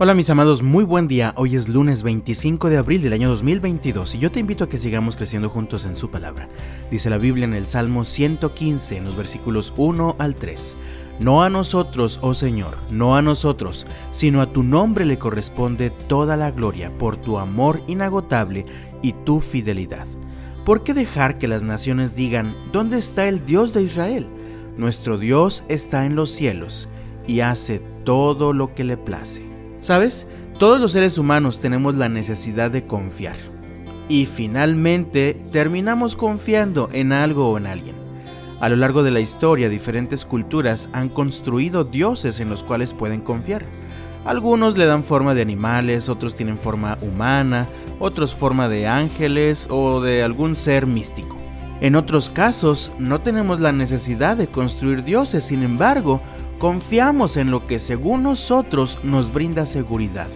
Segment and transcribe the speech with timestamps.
[0.00, 1.32] Hola mis amados, muy buen día.
[1.36, 4.76] Hoy es lunes 25 de abril del año 2022 y yo te invito a que
[4.76, 6.48] sigamos creciendo juntos en su palabra.
[6.90, 10.76] Dice la Biblia en el Salmo 115, en los versículos 1 al 3.
[11.20, 16.36] No a nosotros, oh Señor, no a nosotros, sino a tu nombre le corresponde toda
[16.36, 18.66] la gloria por tu amor inagotable
[19.00, 20.08] y tu fidelidad.
[20.64, 24.26] ¿Por qué dejar que las naciones digan, ¿dónde está el Dios de Israel?
[24.76, 26.88] Nuestro Dios está en los cielos
[27.28, 29.53] y hace todo lo que le place.
[29.84, 30.26] ¿Sabes?
[30.58, 33.36] Todos los seres humanos tenemos la necesidad de confiar.
[34.08, 37.94] Y finalmente terminamos confiando en algo o en alguien.
[38.60, 43.20] A lo largo de la historia, diferentes culturas han construido dioses en los cuales pueden
[43.20, 43.66] confiar.
[44.24, 47.66] Algunos le dan forma de animales, otros tienen forma humana,
[47.98, 51.36] otros forma de ángeles o de algún ser místico.
[51.82, 56.22] En otros casos, no tenemos la necesidad de construir dioses, sin embargo,
[56.58, 60.28] Confiamos en lo que según nosotros nos brinda seguridad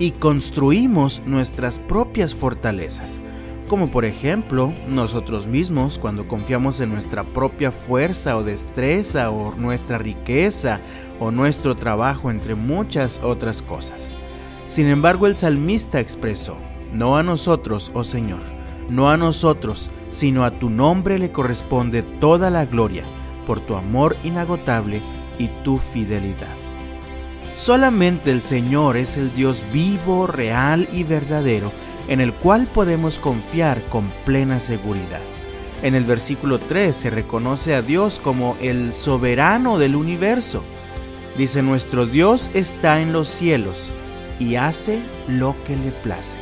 [0.00, 3.20] y construimos nuestras propias fortalezas,
[3.68, 9.98] como por ejemplo nosotros mismos cuando confiamos en nuestra propia fuerza o destreza o nuestra
[9.98, 10.80] riqueza
[11.20, 14.12] o nuestro trabajo entre muchas otras cosas.
[14.66, 16.56] Sin embargo el salmista expresó,
[16.92, 18.40] no a nosotros, oh Señor,
[18.88, 23.04] no a nosotros, sino a tu nombre le corresponde toda la gloria,
[23.46, 25.00] por tu amor inagotable
[25.40, 26.54] y tu fidelidad.
[27.54, 31.72] Solamente el Señor es el Dios vivo, real y verdadero
[32.08, 35.20] en el cual podemos confiar con plena seguridad.
[35.82, 40.64] En el versículo 3 se reconoce a Dios como el soberano del universo.
[41.38, 43.92] Dice, nuestro Dios está en los cielos
[44.40, 46.36] y hace lo que le place.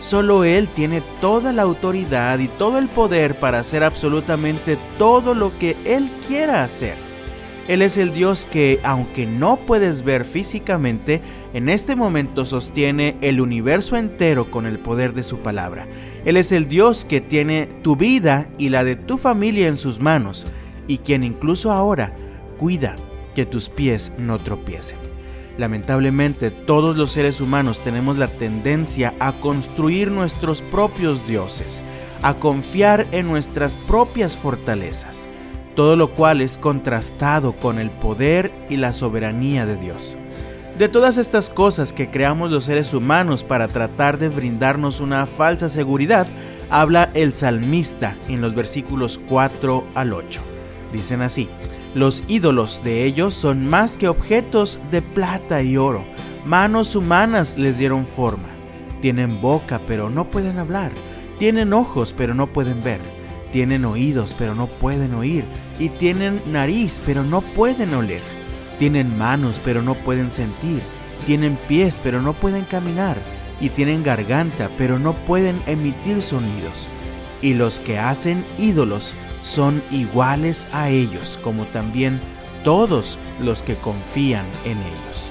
[0.00, 5.56] Solo Él tiene toda la autoridad y todo el poder para hacer absolutamente todo lo
[5.58, 7.03] que Él quiera hacer.
[7.66, 11.22] Él es el Dios que, aunque no puedes ver físicamente,
[11.54, 15.86] en este momento sostiene el universo entero con el poder de su palabra.
[16.26, 19.98] Él es el Dios que tiene tu vida y la de tu familia en sus
[19.98, 20.46] manos
[20.86, 22.14] y quien incluso ahora
[22.58, 22.96] cuida
[23.34, 24.98] que tus pies no tropiecen.
[25.56, 31.82] Lamentablemente todos los seres humanos tenemos la tendencia a construir nuestros propios dioses,
[32.20, 35.28] a confiar en nuestras propias fortalezas
[35.74, 40.16] todo lo cual es contrastado con el poder y la soberanía de Dios.
[40.78, 45.68] De todas estas cosas que creamos los seres humanos para tratar de brindarnos una falsa
[45.68, 46.26] seguridad,
[46.70, 50.40] habla el salmista en los versículos 4 al 8.
[50.92, 51.48] Dicen así,
[51.94, 56.04] los ídolos de ellos son más que objetos de plata y oro,
[56.44, 58.48] manos humanas les dieron forma,
[59.00, 60.90] tienen boca pero no pueden hablar,
[61.38, 63.23] tienen ojos pero no pueden ver
[63.54, 65.44] tienen oídos pero no pueden oír,
[65.78, 68.20] y tienen nariz pero no pueden oler.
[68.80, 70.82] Tienen manos pero no pueden sentir,
[71.24, 73.16] tienen pies pero no pueden caminar,
[73.60, 76.88] y tienen garganta pero no pueden emitir sonidos.
[77.42, 82.20] Y los que hacen ídolos son iguales a ellos, como también
[82.64, 85.30] todos los que confían en ellos.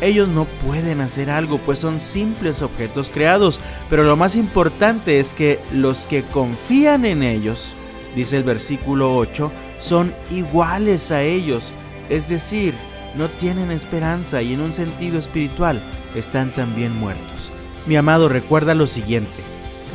[0.00, 5.34] Ellos no pueden hacer algo, pues son simples objetos creados, pero lo más importante es
[5.34, 7.74] que los que confían en ellos,
[8.16, 11.74] dice el versículo 8, son iguales a ellos,
[12.08, 12.74] es decir,
[13.14, 15.82] no tienen esperanza y en un sentido espiritual
[16.14, 17.52] están también muertos.
[17.86, 19.30] Mi amado, recuerda lo siguiente,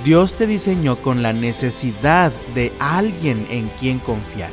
[0.03, 4.51] Dios te diseñó con la necesidad de alguien en quien confiar.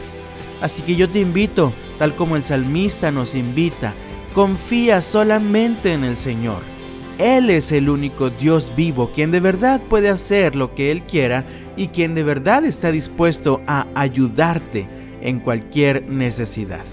[0.63, 3.93] Así que yo te invito, tal como el salmista nos invita,
[4.35, 6.63] Confía solamente en el Señor.
[7.19, 11.45] Él es el único Dios vivo, quien de verdad puede hacer lo que Él quiera
[11.77, 14.89] y quien de verdad está dispuesto a ayudarte
[15.21, 16.85] en cualquier necesidad.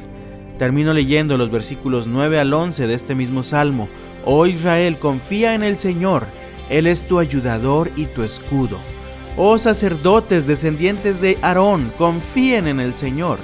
[0.58, 3.88] Termino leyendo los versículos 9 al 11 de este mismo salmo.
[4.26, 6.28] Oh Israel, confía en el Señor,
[6.70, 8.80] Él es tu ayudador y tu escudo.
[9.38, 13.40] Oh sacerdotes descendientes de Aarón, confíen en el Señor,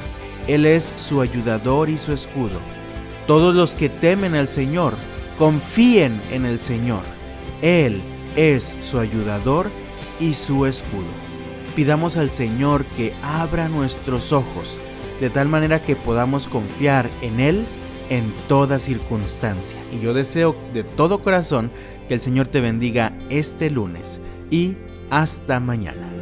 [0.47, 2.74] Él es su ayudador y su escudo.
[3.27, 4.93] Todos los que temen al Señor,
[5.37, 7.01] confíen en el Señor.
[7.61, 8.01] Él
[8.35, 9.69] es su ayudador
[10.19, 11.25] y su escudo.
[11.75, 14.77] Pidamos al Señor que abra nuestros ojos
[15.19, 17.65] de tal manera que podamos confiar en Él
[18.09, 19.79] en toda circunstancia.
[19.91, 21.71] Y yo deseo de todo corazón
[22.07, 24.19] que el Señor te bendiga este lunes
[24.51, 24.75] y
[25.09, 26.14] hasta mañana.